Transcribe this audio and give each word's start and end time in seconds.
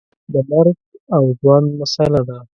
د 0.33 0.33
مرګ 0.49 0.77
او 1.15 1.23
ژوند 1.39 1.67
مسله 1.79 2.19
ده. 2.27 2.37